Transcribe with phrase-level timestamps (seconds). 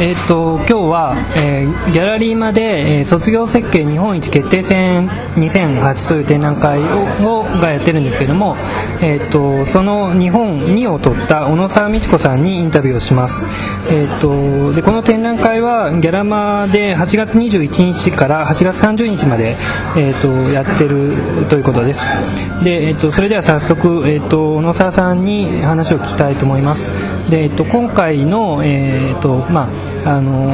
[0.00, 8.56] えー、と今日は、えーギャラリーまで、えー卒業設計日本一決定戦2008という展覧会ををがやってるんですけども、
[9.02, 13.46] えー、とその日本2を取った小野沢美智子さんにインタビューをします、
[13.90, 19.56] えー、とでこの展覧会はギャラマで8月21日から8月30日まで、
[19.96, 22.02] えー、とやってるということです。
[22.62, 26.92] で、えー、とそれでは早速、えー、と小野沢さんに話を聞きたいと思います。
[27.30, 29.68] で、えー、と今回の、えーとまあ、
[30.04, 30.52] あの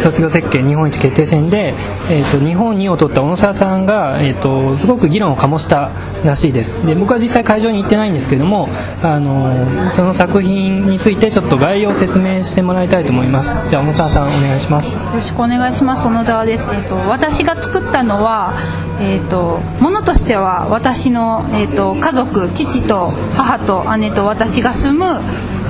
[0.00, 1.74] 卒業設計日本一決定戦で、
[2.10, 5.90] えー、と日本2を取った小野沢さんが、えー、とすごく議論を醸した
[6.24, 6.86] らしいです。
[6.86, 8.68] で僕は実際会場に行ってないんですけども
[9.02, 13.60] あのその作品についてちょっと概要を説明してもらいたいと思います。
[13.68, 14.94] じゃあ小野沢さんお願いします。
[14.94, 16.06] よろしくお願いします。
[16.06, 18.54] 小野沢です、えー、と私が作ったのは、
[19.00, 25.20] えー、とものとしては私の、えー、と家族父と母と姉と私が住む、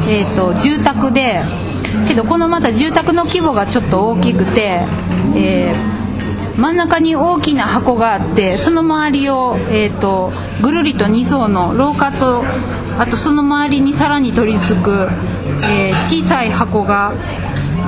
[0.09, 1.43] えー、と住宅で
[2.07, 4.81] けどこのまた住宅の規模がちょっと大きくて、
[5.37, 6.09] えー
[6.59, 12.43] 真ん中に大きな箱があってその周りを、えー、とぐるりと2層の廊下と
[12.99, 15.09] あとその周りにさらに取り付く、
[15.63, 17.13] えー小さい箱が、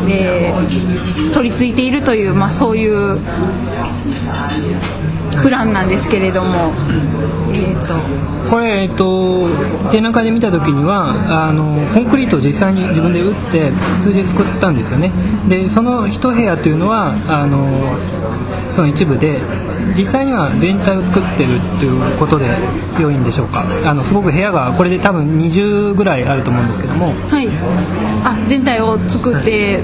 [0.08, 3.18] えー取り付いているという、まあ、そういう
[5.42, 6.73] プランなんですけれども、
[7.53, 8.50] えー、と。
[8.50, 9.47] これ、えっと、
[9.91, 13.70] 展覧会で見た時にはあのコンクリートを実際に自分で打って
[14.03, 15.11] それで作ったんですよね。
[15.48, 17.69] でその一部屋というのはあの
[18.70, 19.41] その一部で
[19.97, 22.47] 実際には全体を作ってるということで
[22.98, 23.64] 良いんでしょうか。
[23.84, 27.06] あのすごく部屋がこれで多分20ぐらいあると思うんですけども。
[27.28, 27.48] はい。
[28.25, 29.81] あ全体を作って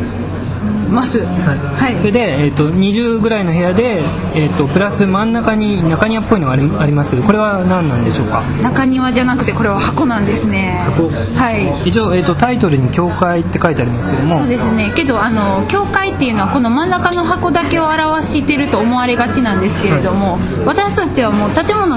[0.89, 1.25] ます。
[1.25, 4.03] はい、それで、えっと20ぐらいの部屋で、
[4.35, 8.43] えっとプラス真ん中に中庭っぽいのがありありますけどこれは何なんでしょうか？
[8.63, 10.81] 中庭じゃなくてこれは箱なんですね。
[10.87, 11.09] 箱？
[11.09, 11.53] は
[11.85, 11.89] い。
[11.89, 14.39] 一応、えっとタイトルに「教会」って書いてありますけども。
[14.39, 14.93] そうですね。
[14.95, 21.97] けどあの教会っていうのはこの真ん中の箱だけを表してると思われがちなんですけれども、私としてはもう建物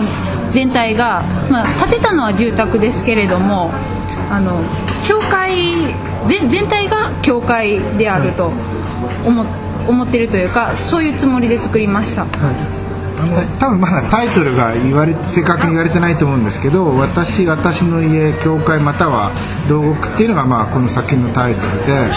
[0.52, 3.72] 全体が、まあ、建てたのは住宅ですけれども
[4.30, 4.62] あの
[5.08, 5.94] 教会
[6.28, 8.52] 全全体が教会であると
[9.26, 9.46] 思,、
[9.88, 19.32] 思ってるというかそういうつもりで作りました、あの多分まだタイトルが言われ正確に言われてないと思うんですけど「私私の家教会または
[19.70, 22.08] 牢獄」っていうのがまあこの作品のタイトルで、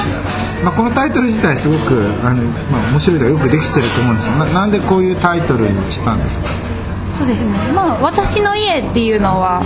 [0.65, 6.47] まあ、このタイトル自体すごくあの、まあ、面白いとよくできてると思うんですよななんでこういうタイトルにしたんですか？
[7.17, 7.53] そうですね。
[7.75, 9.63] まあ私の家っていうのは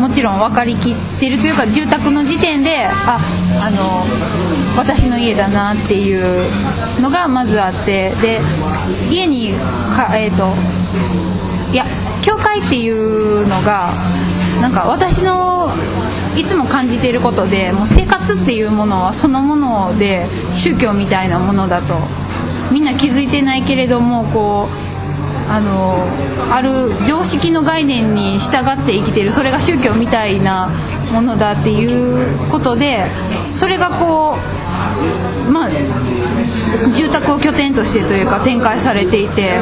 [0.00, 3.18] もちろん分かりきってるというか住宅の時点であ
[3.62, 3.78] あの
[4.76, 8.40] 私の家だなっていうのがまずあってで
[9.10, 9.52] 家に
[9.96, 10.52] かえっ、と
[11.72, 11.84] いや
[12.22, 13.90] 教会っていうのが
[14.60, 15.68] なんか私の
[16.36, 20.24] いつも感じていることでもう生活っていうものはそのもので
[20.54, 21.94] 宗教みたいなものだと
[22.72, 24.93] みんな気づいてないけれどもこう
[25.48, 25.96] あの
[26.54, 30.68] ある常識の概念に従って生きてるそれが宗教みたいな
[31.12, 33.04] ものだっていうことで
[33.52, 34.36] それがこ
[35.48, 35.70] うまあ
[36.96, 39.58] 住宅を拠点としてというか展開されていて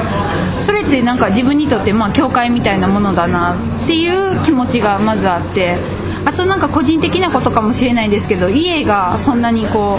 [0.61, 5.77] それってなんか自分にとってまあ教会みたいなものだなっていう気持ちがまずあって
[6.25, 9.99] あとなんか個人的なことかもしれないんですけど家がそんなにこ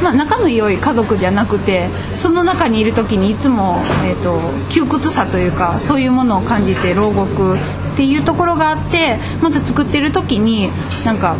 [0.00, 4.38] う、まあ、仲の良い家族じゃなくてその中にいる時にいつも、えー、と
[4.70, 7.58] 窮屈さというかそういうものを感じて牢獄っ
[7.96, 10.70] ていうところがあってまた作ってる時に
[11.04, 11.36] なんか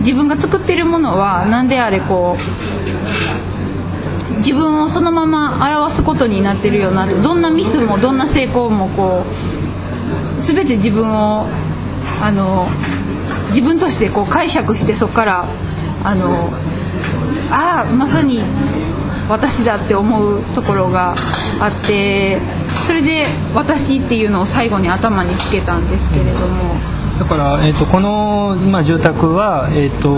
[0.00, 11.44] 自分が作ってるものは何であれこう自分をそのまま表すことになってるようなどんなミスもどんな成功もこう全て自分を
[12.22, 12.66] あの
[13.48, 15.44] 自分としてこう解釈してそこから
[16.04, 16.50] あの
[17.50, 18.42] ああまさに
[19.28, 21.14] 私だって思うところが
[21.60, 22.38] あって
[22.86, 26.98] それで「私」っていうのを最後に頭につけたんですけれども。
[27.18, 30.08] だから、えー、とこの、まあ、住宅は、えーと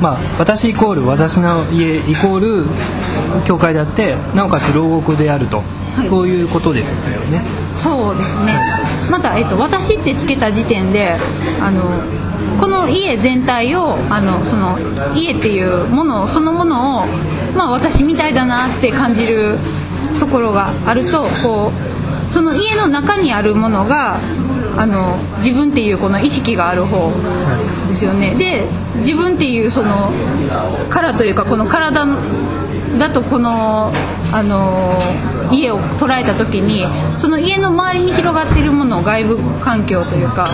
[0.00, 2.64] まあ、私イコール私の家イコール
[3.44, 5.62] 教会であってなおかつ牢獄であると、
[6.02, 6.06] い。
[6.06, 7.42] そういうことですよね。
[7.74, 8.58] そうですね
[9.10, 11.10] また、えっと、私ってつけた時点で
[11.60, 11.82] あの
[12.60, 14.78] この家全体をあのその
[15.14, 17.06] 家っていうものそのものを、
[17.56, 19.56] まあ、私みたいだなって感じる
[20.18, 24.18] ところがあるとこうその家の中にあるものが
[24.78, 27.10] あの自分っていうこの意識がある方
[27.88, 28.64] ですよね、で
[28.98, 30.10] 自分っていうその
[30.90, 32.04] からというかこの体
[32.98, 33.92] だとこの
[34.32, 34.98] あの
[35.52, 36.84] 家を捉えた時に
[37.18, 40.46] その家の周りに広がっているものを外部環境というか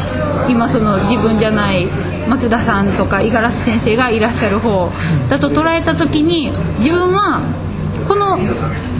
[0.48, 1.86] 今その自分じゃない
[2.28, 4.88] 松田さんとか五十嵐先生がいらっしゃる方
[5.28, 7.40] だと捉えた時に自分は
[8.06, 8.38] この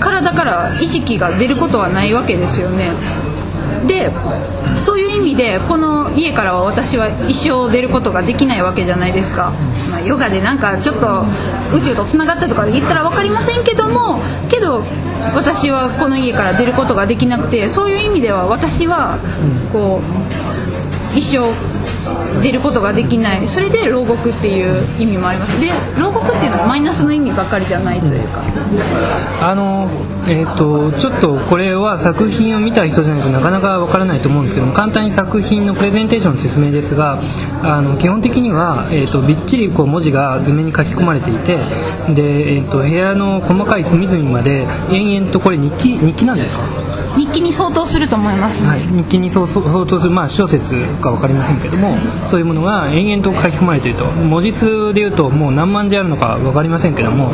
[0.01, 2.91] 体から意識が出ることはないわけですよね。
[3.87, 4.11] で
[4.79, 9.53] そういう意味でこの家からは私は一生出ることができないわけじゃないですか、
[9.91, 11.23] まあ、ヨガでなんかちょっと
[11.77, 14.21] 宇宙とつながったとか言ったら分かりませんけども
[14.51, 14.83] けど
[15.35, 19.17] 私はこの家から出ることができなくてそういう意味では私は
[19.73, 20.01] こ
[21.15, 21.72] う一生
[22.43, 23.49] 出ることができない。
[23.49, 25.61] それで牢獄っていう意味もあります。
[25.61, 28.41] で牢獄っていうのはマイナスの意味ばっかりじゃないというか。
[29.41, 29.89] あの
[30.29, 37.19] えーと、ちょっとこれは作品を見た人じゃないとなかなかわからないと思うんですけども簡単に作品のプレゼンテーションの説明ですが
[37.65, 41.57] あの基本的には、えーと、びっちりこう文字が図面に書き込まれていて
[42.15, 46.63] で、えー、と部屋の細かい隅々まで延々とこれ日記日記なんですか？
[47.17, 54.05] 日記に相当すると思います、ね、はい、日記に相当する、まあ、小説か分かりませんけどもそういうものが延々と書き込まれていると。
[54.07, 57.33] 文字数でいうともう何万字あるのか分かりませんけども、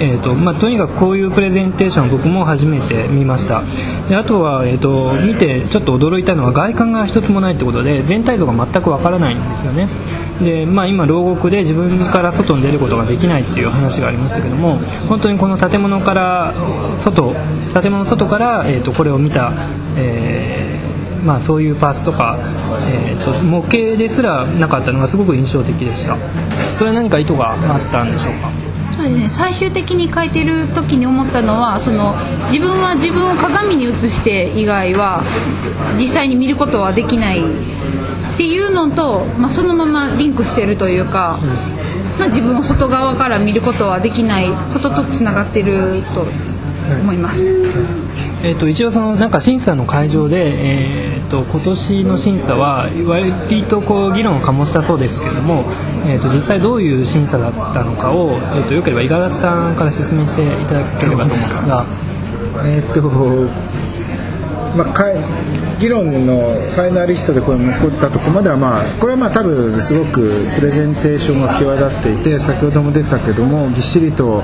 [0.00, 3.62] えーとまあ、とにかくこういうプレゼンテーション僕も初めて見ました。
[4.08, 9.88] であとは、えーと、見てちょっと驚いたのは外観が一つもないってことで全体像が全く分からないんですよね
[10.42, 14.78] で、まあ、今牢獄で自分から外に出ることができないっていう話がありましたけども
[15.08, 16.52] 本当にこの建物から
[17.00, 17.34] 外
[17.80, 19.52] 建物外から、えーと、これを見た、
[19.98, 22.38] えーまあ、そういうパーツとか、
[22.90, 26.16] えーと、と模型ですらなかったのがすごく印象的でした。
[26.78, 28.48] それは何か意図があったんでしょうか？
[28.96, 32.14] そうですね、最終的に書いてる時に思ったのはその
[32.50, 35.22] 自分は自分を鏡に映して以外は
[35.98, 37.42] 実際に見ることはできない
[38.34, 41.38] っていうのと、まあ、そのままリンクしてるというか、
[42.18, 46.26] まあ、自分を外側から見ることはできないこととつながってると
[47.02, 47.50] 思います。
[48.42, 53.32] えーと、一応そのなんか審査の会場で、えーと、今年の審査は割
[53.64, 55.64] とこう議論を醸したそうですけれども、
[56.06, 61.84] えーと、実際どういう審査だったのかを、えー、とよければ五十嵐さんから説明していただければと思うんですが。
[62.64, 63.79] えーと
[64.76, 74.42] まあ、議論のファイナリストでこれ残ったとこまでは、まあ、これはまあ多分すごくプレゼンテーションが際立っていて先ほども出たけどもぎっしりと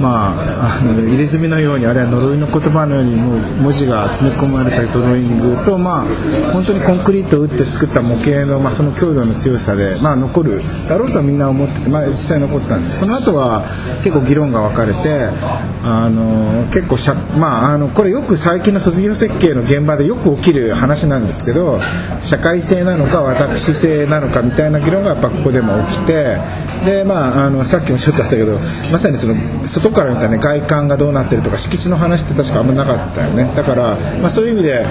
[0.00, 6.04] まあ、あの入れ墨のようにあるいは呪いの言葉のようにもう文字が詰め込まれたドローイングと、まあ、
[6.52, 13.00] 本当にコンクリートを打って作った模型の、まあ、その強度の強さで、まあ、残るだろうとみんな思ってて、まあ、実際残ったんです。
[13.00, 13.64] その後は
[13.98, 15.28] 結構議論が分かれて
[15.84, 21.80] あの結構しゃ、まあ、あのこれよく最近の卒業設計の現場でよく起きる話なんですけど
[22.20, 26.36] 社会性なのか私性なのかみたいな議論がやっぱここでも起きて
[26.84, 28.58] で、まあ、あのさっきもちょっとあったけど
[28.92, 29.34] まさにその
[29.66, 33.50] 外から見た、ね、外観がどうなってるとか敷地の話って確かあんまなかったよね。
[33.54, 34.84] だから、まあ、そういう意味で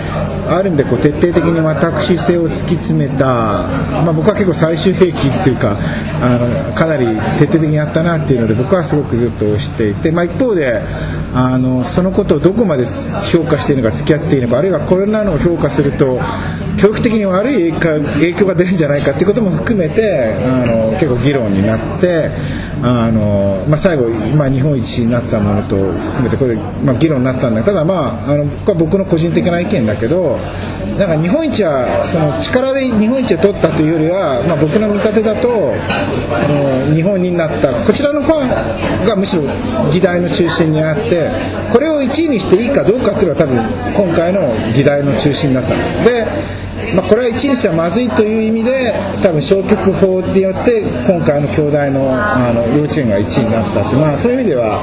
[0.50, 5.76] ある意味でこう徹底的に私性を突き詰めた、まあ、僕は結構最終兵器っていうか
[6.22, 7.06] あのかなり
[7.40, 10.82] 徹底的にやったなっていうので僕はすごくずっと推していて、まあ、一方で
[11.34, 12.86] あのそのことをどこまで
[13.32, 16.20] 評価しているのか付き合っているのかあるいはこれらのを評価すると
[16.78, 22.30] 教育的に悪い影響が出るんじゃないかっていうことも含めてあの結構議論になって
[22.84, 27.64] あの、まあ、最後、まあ、日本一になったものと含めてこれ、まあ、議論になったんだ。
[27.64, 30.38] ただ、まあ、あのこれは僕の個人的な意見だけど
[30.98, 37.74] なんか日本一はその力で日本一を取ったというよりは、まあ、僕の見立てだとあの日本になった。
[37.86, 39.44] こちらのファンがむしろ
[39.92, 41.30] 議題の中心にあって
[41.72, 43.58] これを1位にしていいかどうかっていうのは多分
[44.06, 44.42] 今回の
[44.76, 46.04] 議題の中心になったんです。
[46.06, 48.94] でまあ、これは一日はまずいという意味で
[49.24, 54.80] 多分消極法によって今回の兄弟のあの幼稚園が1位になったって、まあ、そういう意味では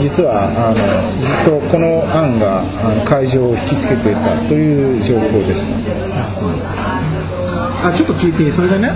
[0.00, 0.80] 実はあのず
[1.26, 2.64] っとこの案があ
[2.94, 5.72] の会場を引きつけていたという情報でした。
[7.88, 8.52] あちょっと聞いていい？
[8.52, 8.90] それでね。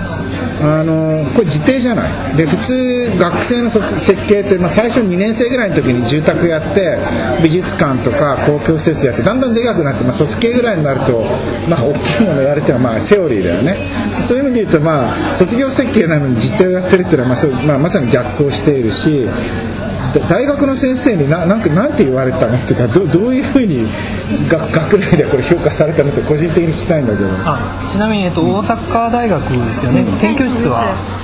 [0.61, 6.97] あのこれ自邸じゃないで普通学生の設計って、まあ、最初2年生ぐらいの時に住宅やって
[7.41, 11.23] 美術館とか公共施設やってだんだんでかくなって、まあ、卒系ぐらいになると、
[11.69, 13.75] まあ、大きいものやるっていうのはまあセオリーだよね。
[14.21, 19.27] そういう意味で言うと、まあ、卒業設計なのに実邸をやってるっていうのは、まあそうまあ、まさに逆行しているし
[20.19, 23.85] 大学の先生にななんかなんて言われたのっていうかどどういうふうに
[24.49, 27.29] 学内でこれ評価されたのって個人的に聞きたいんだけど。
[27.91, 30.83] ちなみに、えっと、大阪大学ですよね、うん、研究室は？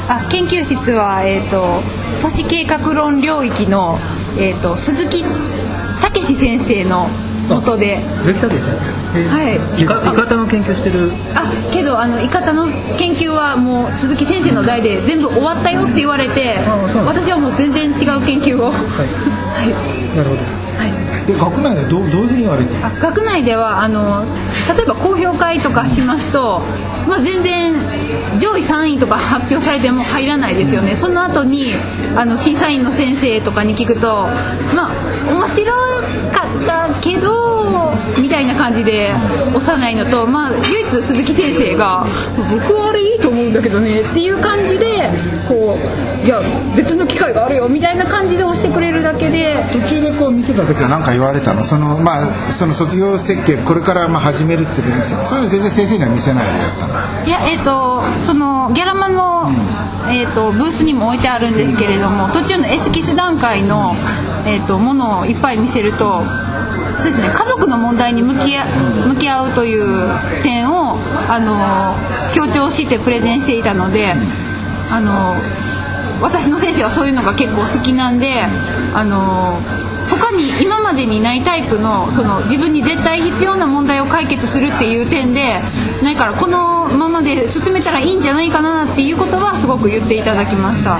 [0.09, 1.81] あ研究室は、えーと、
[2.21, 3.97] 都市計画論領域の、
[4.39, 7.07] えーと、鈴木武先生の
[7.49, 7.97] 元で。
[8.25, 9.81] できたですねはい。
[9.81, 11.09] イカイカタの研究してる。
[11.35, 12.65] あけどあのイカタの
[12.97, 16.57] 研究はもう鈴木先生の代で全部終わったよって言われて
[17.05, 18.71] 私はもう全然違う研究を。
[18.71, 20.15] はい。
[20.15, 20.58] なるほど
[21.29, 24.23] で学内でどうどういうふうに言われて学内ではあの
[24.75, 26.59] 例えば公表会とかしますと、
[27.07, 27.73] まあ、全然
[28.39, 30.95] 上位3位とか 発表されても入らないですよね。
[30.95, 31.73] その後に
[32.15, 34.27] あの審査員の先生とかに聞くと
[34.75, 34.89] まあ
[35.31, 39.11] 面白かったけどみたいな感じで
[39.55, 42.05] 幼いのと、まあ、唯一鈴木先生が
[42.51, 45.09] 「僕はあれいいと思うんだけどね」っていう感じで
[45.47, 45.77] こ
[46.23, 46.41] う「いや
[46.75, 49.59] 別の機会があるよ」みたいな感じで押してくれるだけで。
[49.71, 51.63] 途中でこう見せた時は何か言われたの。
[51.63, 57.27] そのまあその卒業設計これからまあ始めるっていう時にそういうの全然先生には見せないでやったの。
[57.27, 59.51] いやえっ、とそのギャラマの、
[60.09, 63.91] えー、とブースにも置いてあるんですけれども途中のエスキス段階の、
[64.47, 66.21] えー、とものをいっぱい見せると
[66.97, 68.65] そうですね家族の問題に向き合
[69.07, 69.85] 向き合うという
[70.43, 70.95] 点を
[71.29, 71.55] あの
[72.33, 74.13] 強調してプレゼンしていたので
[74.91, 75.35] あの
[76.21, 78.43] 私の先生はそういうのが結構好きなんで
[78.93, 79.17] あの
[79.88, 79.88] 他
[80.39, 85.55] に今までにないタイプのその自分に絶対必要な問題を解決するっていう点で
[86.03, 90.99] ないからこのままで進めたらいいんじゃないかなっていうことはすごく言っていただきました。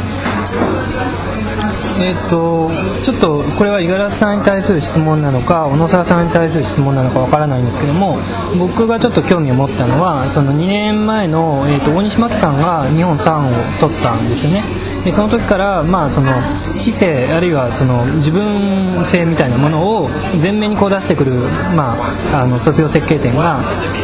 [2.02, 2.70] えっ、と
[3.04, 8.18] ちょっとこれは五十嵐さんに対する質問なのか小野沢さんに対する質問なのかわからないんですけども
[8.58, 13.50] 僕がちょっと興味を持ったのはその2年前の、えー、と大西真紀さんが日本3を
[13.82, 14.89] 取ったんですよね。
[15.06, 16.32] でその時から、まあ、その
[16.78, 20.08] 知性あるいはその自分性みたいなものを
[20.42, 21.32] 前面にこう出してくる、
[21.76, 21.96] ま
[22.34, 23.60] あ、あの卒業設計展が、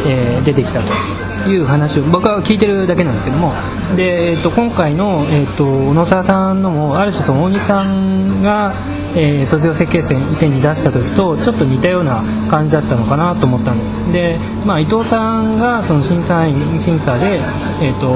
[0.08, 3.52] えー出てきたという話を僕は聞いてるだけなんですけども。
[3.96, 8.72] で、えー、と今回の、えー、と小野沢さんのもある種その大西さんが、
[9.16, 14.12] えー卒業設計展に出した時とちょっと似たような感じだったのかなと思ったんです。
[14.12, 17.40] で、まあ、伊藤さんがその審査員審査で、
[17.82, 18.08] えー、と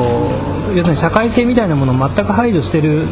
[0.75, 3.03] 要するに社会性みたいなものを全く排除してる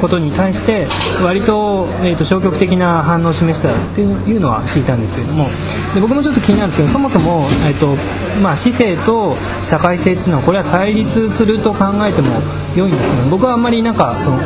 [0.00, 0.86] ことに対して
[1.22, 5.46] 割と,、えー、と消極的な反応を示したっていうのは聞いたんですけれども。
[5.94, 7.94] で僕もちょっと気になるんですけどそもそも、えーと
[8.42, 12.28] まあ、市政と社会性っていうのはこれは対立すると考えても
[12.76, 14.38] 良いんですけど僕はあんまりなんかその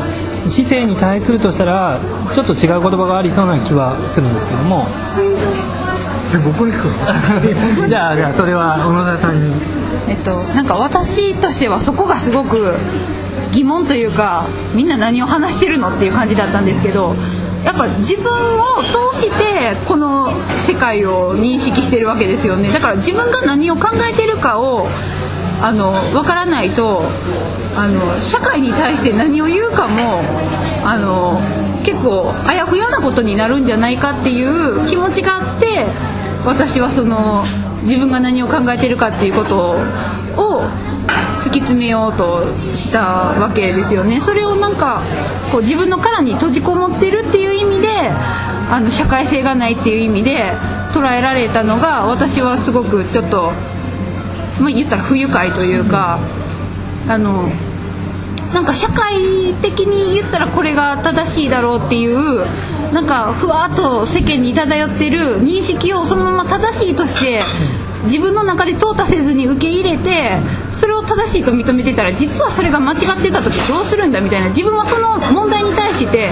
[0.49, 1.99] 市政に対するとしたら
[2.35, 4.87] ちょっと違う言葉がありそうな気はするんですけども。
[6.33, 7.89] で僕に聞くの？
[7.89, 9.53] じゃあじゃあそれは小野田さんに。
[10.09, 12.75] えっとなんか私としてはそこがすごく
[13.53, 17.15] 疑問というかみんな何を話してるのっていう感じだったんですけど
[17.65, 20.31] やっぱ自分を通してこの
[20.67, 22.71] 世界を認識してるわけですよね。
[22.73, 24.87] だから自分が何を考えてるかを
[25.63, 27.01] あの分からないと
[27.77, 30.23] あの社会に対して何を言うかも
[30.85, 31.39] あの
[31.85, 35.87] 結構あやふやなことになるんじゃないかっていう気持ちがあって
[36.45, 37.45] 私はその
[37.83, 39.77] 自分が何を考えてるかっていうこと
[40.37, 40.63] を
[41.39, 42.45] 突き詰めようと
[42.75, 43.05] した
[43.39, 44.21] わけですよね。
[44.21, 45.01] それをなんか
[45.53, 47.89] こう自分の殻に閉じこもってるっていう意味で
[48.71, 50.53] あの社会性がないっていう意味で
[50.93, 53.53] 捉えられたのが私はすごくちょっと、
[54.61, 56.19] まあ、言ったら不愉快というか
[57.09, 57.49] あの
[58.53, 62.45] なんか社会的に言ったらこれが正しいだろうっていう
[62.93, 67.41] なんかふわっと世間に漂ってる認識をそのまま正しいとして
[68.05, 70.39] 自分の中で淘汰せずに受け入れて
[70.73, 76.29] それを正しいと認めてたら実はそれが間違ってた時どうするんだみたいな自分はその問題に対して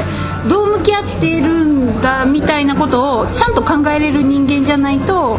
[0.48, 5.38] どう向き合っているんだみたいなことをちゃんと考えれる人間じゃないと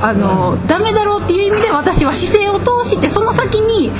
[0.00, 3.90] あのダメだろうっていう意味で私は姿勢を通してその先に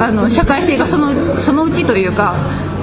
[0.00, 2.34] あの社会性がそのそのうちというか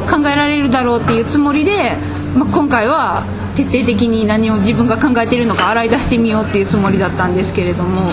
[0.09, 1.95] 考えられるだろうっていうつもりで、
[2.37, 3.23] まあ、今回は
[3.55, 8.09] 徹底的に何を自分が考えているのか洗い出してみようっていうつもりだったんですけれども。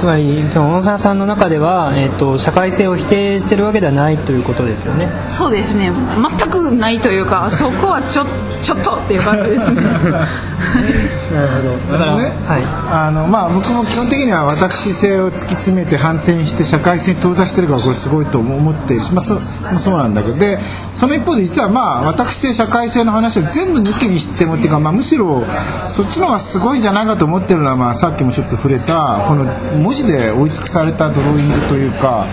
[0.00, 5.08] つまりその小野沢さんの中では、えー、と社会性を否定してるわけではないということですよね。
[5.28, 5.92] そうですね。
[6.38, 8.24] 全くないというかそこはちょ
[8.62, 9.82] ちょっとっていう感じですね。
[11.34, 11.98] なるほど。
[11.98, 12.62] だから、ねはい。
[12.90, 19.40] あのまあ、僕も基本的には私性を突き詰めて反転して社会性に到達してるからこれすごいと思っているし、まあ、そま
[19.76, 20.36] あそうなんだけど。
[20.36, 20.58] で
[20.96, 25.44] その一方で実はまあ私性社会性の話を全部抜きにしてもっていうか、まあ、むしろ
[25.88, 29.44] そっちの方がすごいんじゃないかと思ってるのは、まあ、さっきもちょっと触れたこの
[29.78, 32.26] 文字で追い尽くされたドローイングというか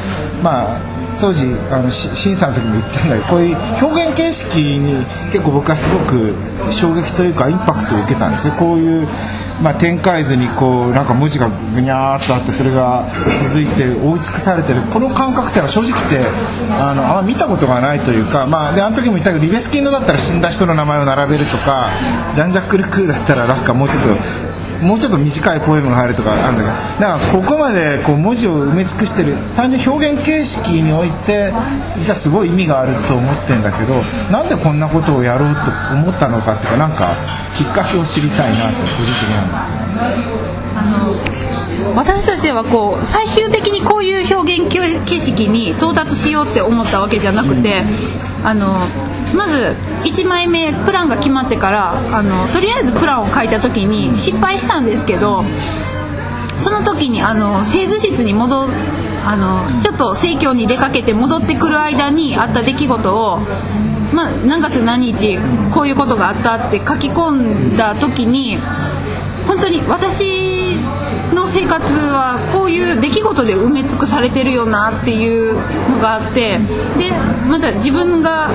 [0.44, 6.34] まあ当時あの審査の時も言ってたんだけどこういう表現形式に結構僕はすごく
[6.72, 8.56] 衝撃というかインパクトを受けたんですね。
[8.58, 9.08] こういう、
[9.62, 13.06] まあ、展開図にこうなんか文字がぐにゃーっとあってそれが
[13.44, 14.82] 続いて追い尽くされてる。
[14.94, 16.30] この感覚っていうのは正直言って
[16.80, 21.92] あのあんま見たことがないというか、まあ、であの時も言ったけどリベスキンのだったら死んだ人の名前を並べるとか
[22.36, 24.10] ジャンジャック・ルクーだったらなんかもうちょっと
[24.84, 31.52] もうちょっと短いポエムが入るとかあるんだけどだからここまでこう文字を埋め尽くしてる単純表現形式において
[31.98, 33.94] 実はすごい意味があると思ってるんだけど
[34.32, 37.14] なんでこんなことをやろうと思ったのかっていうかなんか
[37.56, 40.84] きっかけを知りたいなって個人的なんですよあ
[41.94, 47.82] の私たちはこう最終的にこういう表現形式に到達しようって思ったわけじゃなくて、
[48.44, 48.78] あの
[49.38, 55.44] まず1枚目プランが決まってからあのとりあえずプランを書いた時に失敗したんですけど
[56.60, 58.68] その時にあの製図室に戻
[59.26, 63.38] あのちょっと生協に出かけて戻ってくる間にあった出来事を、
[64.14, 65.38] まあ、何月何日
[65.74, 68.58] こういうことがあったって書き込んだ時に
[69.48, 70.76] 本当に私
[71.34, 76.58] の生活はこういう出来事で埋め尽くされてるよなっていうのがあって
[76.98, 77.12] で
[77.50, 78.50] また自分が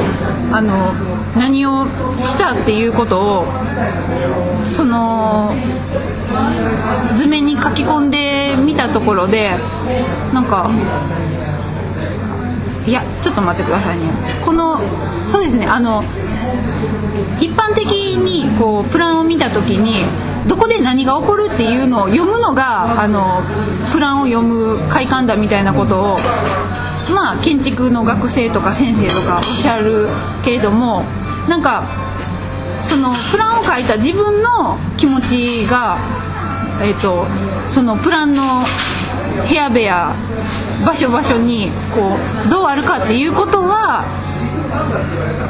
[0.52, 0.92] あの
[1.37, 3.44] 何をしたっていうことを
[4.66, 5.50] その
[7.16, 9.52] 図面に書き込んでみたところで
[10.32, 10.70] なんか
[12.87, 14.04] いやちょっと待ってくださいね。
[14.44, 14.80] この
[15.28, 16.02] そうですねあの
[17.40, 20.02] 一般的にこうプランを見た時に
[20.49, 23.40] どこで何が起こるっていうのを読むのがあの
[23.92, 26.18] プランを読む快感だみたいなことを
[27.14, 30.08] まあ建築の学生とか先生とかおっしゃる
[30.44, 31.02] けれども
[31.49, 31.84] なんか
[32.82, 35.99] そのプランを書いた自分の気持ちが、
[36.82, 37.25] えーと、
[37.70, 38.42] そのプランの
[39.49, 40.12] 部屋部屋
[40.84, 44.04] 場所場所にこうどうあるかっていうことは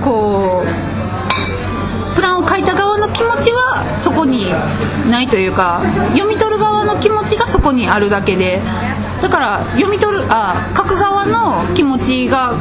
[0.04, 4.46] こうプランを書いた側の気持ちはそこに
[5.10, 5.80] ないというか
[6.12, 8.60] 読み取る側の気持ちがそこにあるだけで
[9.20, 12.54] だから読み取るあ書く側の気持ちが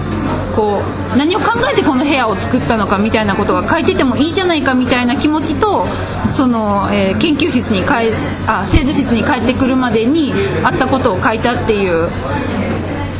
[0.55, 0.81] こ
[1.13, 5.85] う何を考えてこの部屋を作ったのかみたいなことが書いててもいいじゃないかみたいな気持ちと
[6.31, 8.13] その、えー、研究室に帰
[8.47, 10.33] あ製図室に帰ってくるまでに
[10.63, 12.07] あったことを書いたっていう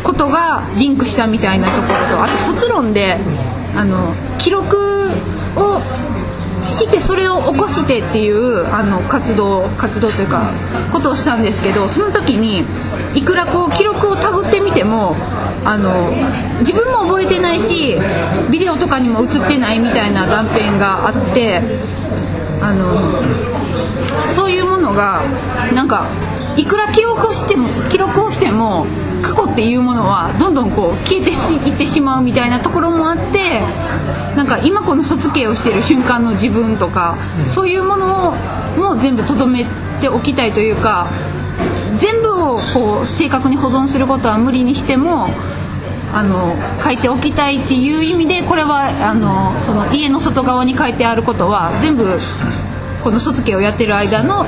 [0.03, 3.17] ことがリンクしたみたいなところとあと卒論で
[3.75, 5.09] あの記録
[5.55, 5.79] を
[6.71, 10.49] してそれを起こしてっていうあの活動活動というか
[10.91, 12.63] ことをしたんですけどその時に
[13.15, 15.15] いくらこう記録をたぐってみても
[15.65, 16.09] あの
[16.59, 17.95] 自分も覚えてないし
[18.51, 21.61] ビデオとかにも映ってないみたいな断片があって
[22.61, 23.21] あの
[24.27, 25.21] そういうものが
[25.73, 26.07] なんか
[26.57, 28.85] いくら記録しても記録をしても
[29.21, 31.31] 過去っていうものはどんどんこう消えて
[31.69, 33.61] いってしまうみたいなところもあって
[34.35, 37.15] なんか今この卒刑をしてる瞬間の自分とか
[37.47, 38.35] そういうものを
[38.77, 39.65] も全部とどめ
[39.99, 41.07] ておきたいというか
[41.99, 45.27] 全部をこう正確に保存することは無理にしても
[46.13, 46.53] あの
[46.83, 52.05] 書いておきたいっていう意味でこれはあのその家の外側に書いてあることは全部
[53.03, 54.45] この卒刑をやってる間の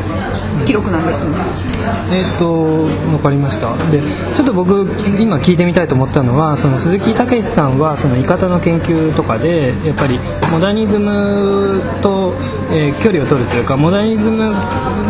[0.66, 1.73] 記録なんですね。
[2.12, 3.76] えっ、と分かりました。
[3.92, 4.02] で
[4.36, 4.88] ちょっと僕
[5.20, 10.20] 今聞いてみたいと思ったのはその鈴木武さんはそのイカタの研究とかでやっぱり
[10.52, 12.34] モダニズムと、
[12.72, 14.54] えー、距離を取るというかモダニズム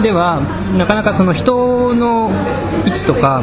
[0.02, 0.40] では
[0.78, 2.32] なかなかその人の
[2.86, 3.42] 位置とか、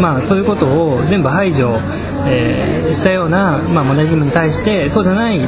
[0.00, 1.78] まあ、そういうことを全部排除
[2.26, 5.38] えー、したような、まあ、モダニズムに対してそうじゃない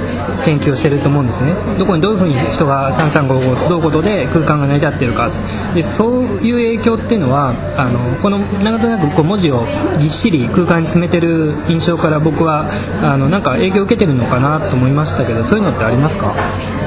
[0.45, 1.55] 研究をしてると思うんですね。
[1.79, 5.31] どこにどういうふうに人が3355を集うことで空間が成り立っているか。
[5.75, 9.65] でそういう影響っていうのはあのこのなんとなくこう文字を
[10.01, 12.67] ぎっしり空間に詰めてる印象から僕は
[13.03, 16.33] あのなんか影響を受けてるのかなと思いましたけどそういうのってありますか？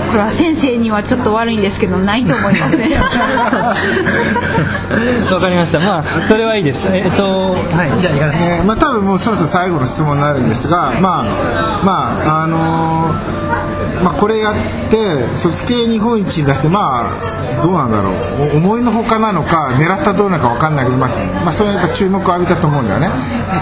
[0.07, 2.95] これは先生にはちょっと悪いんですけどないと思いますね。
[5.31, 5.79] わかりました。
[5.79, 6.87] まあそれはいいです。
[6.93, 7.57] えっとは
[7.97, 13.36] いじゃあいかがえー、まあ多分もうそろそろ最後の質問になるんですがまあまああのー、
[14.03, 14.55] まあこれやっ
[14.89, 18.57] て卒系日本一に出してまあどうなんだろう。
[18.57, 21.09] 思いのほかなのか狙ったどうなのか分かんないけど、まあ、
[21.43, 23.09] まあ、それはやっぱ注目を浴びたと思うんだよね。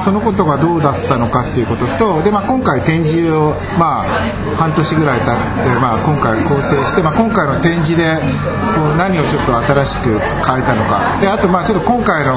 [0.04, 4.04] そのことがどうだったのかっていうこととで、まあ、今回展示をまあ
[4.58, 8.16] 半年ぐらい経って、まあ、今回構成して、まあ、今回の展示で
[8.76, 11.20] こう何をちょっと新しく変えたのか。
[11.22, 12.36] であとまあちょっと今回の、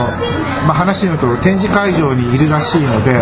[0.66, 3.14] まあ、話によると展示会場にいるらしいので、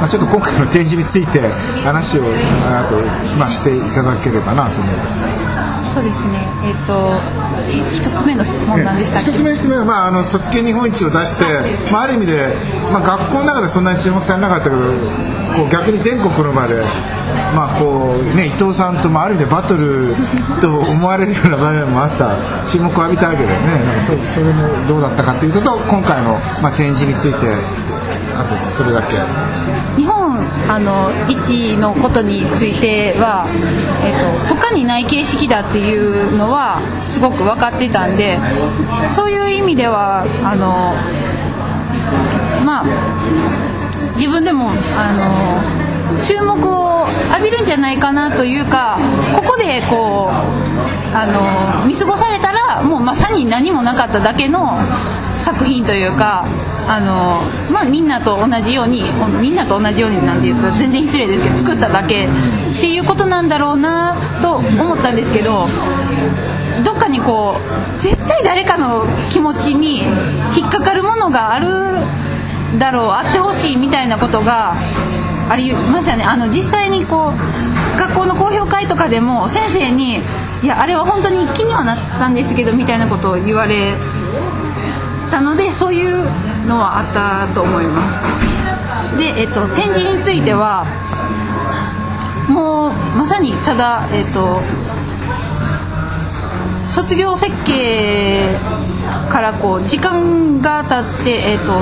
[0.00, 1.40] まあ、ちょっと今回の展示について
[1.84, 2.22] 話を
[2.66, 2.96] あと、
[3.38, 5.84] まあ、していただければなと思います。
[5.94, 7.14] そうですねえっ、と
[7.92, 11.44] 一つ目の質問なんでした一つ目の質問は、まあ、あの卒検日本一を出して、
[11.92, 12.48] まあ、ある意味で、
[12.92, 14.82] まあ、学校の中でそんなに注目されなかったけど
[15.54, 16.82] こう逆に全国の場で、
[17.54, 20.14] まあこうね、伊藤さんと、まあ、ある意味でバトル
[20.60, 22.34] と思われるような場面もあった
[22.66, 27.54] 注目を浴びたわけだよねなんかそそれもどうだったかということと今回の、まあ、展示について
[28.34, 29.14] あとそれだけ。
[30.68, 33.46] あの一のことについては、
[34.04, 38.38] えっと他にない形式だっていうのはすごく分かってたんで
[39.08, 40.94] そういう意味ではあの
[42.64, 42.84] まあ
[44.16, 48.96] 自分でもあの注目を浴びるんじゃないかなというか
[49.34, 54.78] ここでこうあの見過ごされたらもうまさに何もなかっただけの
[55.38, 56.44] 作品というか
[56.86, 57.42] あの、
[57.72, 59.02] まあ、みんなと同じように
[59.40, 62.28] みんなと同じようになんて言うと全然失礼ですけど作っただけっ
[62.80, 65.66] ていうことなんだろうなと思ったんですけど
[66.84, 70.02] どっかにこう絶対誰かの気持ちに
[70.56, 71.66] 引っかかるものがある
[72.78, 74.74] だろうあってほしいみたいなことが
[75.48, 76.24] ありましたね。
[76.24, 80.20] あの実際にこう学校の公表会とかでも先生に
[80.62, 83.94] 「いやあれは本当に気にはなったんですけど」みたいなことを言われ
[85.30, 86.26] たのでそういう
[86.66, 89.18] のはあったと思います。
[89.18, 90.84] で、えっと、展示については
[92.48, 94.60] もうまさにただえっと
[96.88, 98.38] 卒業設計
[99.30, 101.72] からこう時間が経って、えー、と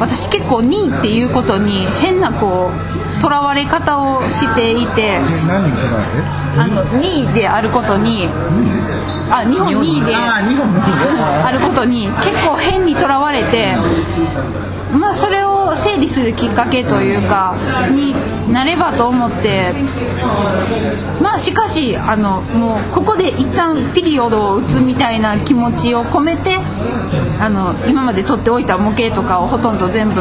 [0.00, 2.70] 私結構2位っていうことに変なこ
[3.18, 5.18] うとらわれ方をしていて
[6.56, 8.28] あの2位であることに
[9.34, 11.22] あ日本2位でああ日本2位ね。
[11.44, 13.76] あることに結構変にとらわれて
[14.98, 17.56] まあそれを整理するきっかけというか
[17.92, 18.14] に
[18.52, 19.72] なればと思って
[21.22, 26.58] まあしかしあのもうここで一旦ピリオドを打つみたいな気持ちを込めて
[27.40, 30.20] あの今まで撮っておいた模型とかをほとんど全部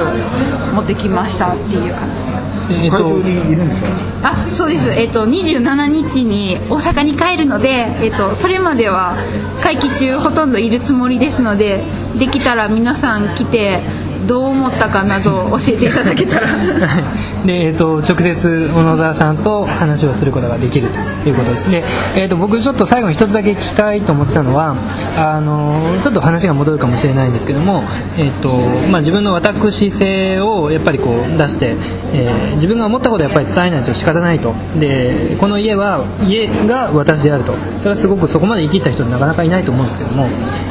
[0.73, 3.89] 持ってきましたっていう感じえっと会場にいるんですよ
[4.23, 9.15] あそうです、えっと27日に大阪に帰るので、えっとそれまでは
[9.61, 11.83] 会期中ほとんどいるつもりですので
[12.19, 13.79] できたら皆さん来て
[14.27, 16.55] どう思ったかなど教えていただけたら。
[17.45, 20.89] で、えー、と直接小野沢さんと話をすることができる
[21.23, 21.71] ということです。
[21.71, 21.83] で、
[22.15, 24.75] えー、と僕ちょっと最後に一つだけ聞きたいと思ってたのは
[25.17, 27.83] あのちょっと話が戻るかもしれないんですけども、
[28.17, 28.49] えーと
[28.91, 31.75] まあ、自分の私性をやっぱりこう出して、
[32.13, 34.53] えー自分が思ったことをやっぱり伝えないと仕方ないと。
[34.79, 37.53] でこの家は家が私であると。
[37.79, 40.27] それはすごくそこまで生きった人なかなかいないと思うんですけども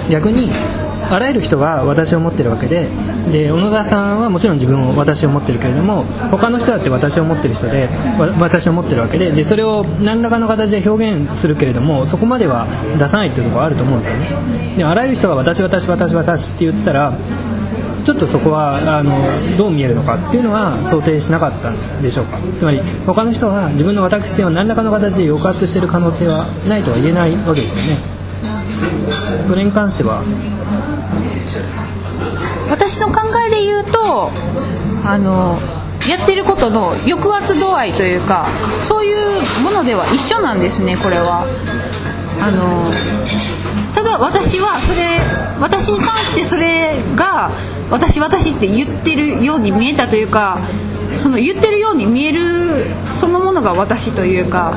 [0.08, 0.50] 逆に
[1.11, 2.87] あらゆる人は私を持ってるわけで
[3.33, 7.88] で小野沢さんはもちろん自分を私を持ってるけれども他の人だって私を持ってる人で
[8.38, 14.77] 私を持ってるわけででそれを何らかの形で表現するけれどもそこまでは出さないっていうところがあると思うんですよね。
[14.79, 17.12] であらゆる人が私私私私って言ってたら
[18.05, 19.16] ちょっとそこはあの
[19.59, 22.38] どう見えるのかっていうのは想定しなかったんでしょうか。
[22.57, 28.20] つまり他の人は自分の私性を何らかの形で抑圧している可能性はないとは言えないわけですよね。
[29.46, 30.23] それに関しては
[32.70, 34.30] 私の考えで言うと
[35.04, 35.59] あの
[36.09, 38.46] やってることの抑圧度合いというか
[38.83, 41.44] そういうものでは一緒なんですねこれは。
[42.42, 42.90] あの
[43.94, 45.18] ただ私はそれ
[45.61, 47.50] 私に関してそれが
[47.90, 50.59] 私私って言ってるように見えたというか
[51.18, 54.72] その言ってるように見えるそのものが私というか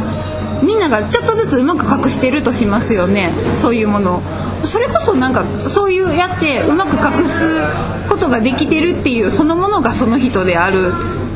[0.61, 4.21] みんながちょっとずつうまく隠してるとしますよねそういうもの。
[4.63, 7.61] それこそなんかそういうやってうまく隠す
[8.09, 10.93] ことができてるっていうそのものがその人である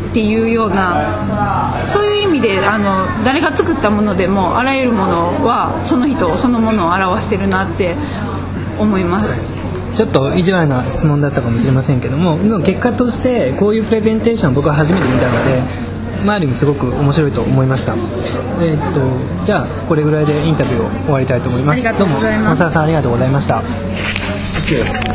[0.10, 7.96] っていうようなそういう意味であの誰が作ったものでもあらゆるものはその人そのものを表してるなって
[8.80, 9.58] 思います。
[9.96, 15.87] ちょっと意地悪な質問だったかもしれませんけども結果としてこういうプレゼンテーション僕は初めて見たので、
[16.26, 17.94] まあ、ある意味すごく面白いと思いました、
[18.62, 19.02] えーっと
[19.46, 21.88] じゃあこれぐらいでインタビューを終わりたいと思います。
[21.88, 22.40] ありがとうございます。
[22.40, 23.56] どうも大沢さんありがとうございました。
[23.60, 25.08] OK です